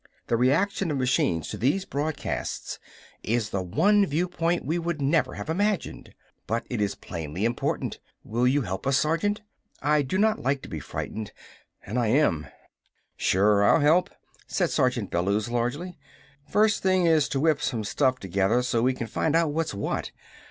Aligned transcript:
"The 0.25 0.35
reaction 0.35 0.89
of 0.89 0.97
machines 0.97 1.47
to 1.49 1.57
these 1.57 1.85
broadcasts 1.85 2.79
is 3.21 3.51
the 3.51 3.61
one 3.61 4.03
viewpoint 4.03 4.65
we 4.65 4.79
would 4.79 4.99
never 4.99 5.35
have 5.35 5.47
imagined. 5.47 6.15
But 6.47 6.65
it 6.71 6.81
is 6.81 6.95
plainly 6.95 7.45
important. 7.45 7.99
Will 8.23 8.47
you 8.47 8.63
help 8.63 8.87
us, 8.87 8.97
Sergeant? 8.97 9.41
I 9.79 10.01
do 10.01 10.17
not 10.17 10.39
like 10.41 10.63
to 10.63 10.69
be 10.69 10.79
frightened 10.79 11.33
and 11.85 11.99
I 11.99 12.07
am!" 12.07 12.47
"Sure, 13.15 13.63
I'll 13.63 13.81
help," 13.81 14.09
said 14.47 14.71
Sergeant 14.71 15.11
Bellews 15.11 15.49
largely. 15.49 15.99
"First 16.49 16.81
thing 16.81 17.05
is 17.05 17.29
to 17.29 17.39
whip 17.39 17.61
some 17.61 17.83
stuff 17.83 18.17
together 18.19 18.63
so 18.63 18.81
we 18.81 18.95
can 18.95 19.05
find 19.05 19.35
out 19.35 19.53
what's 19.53 19.75
what. 19.75 20.09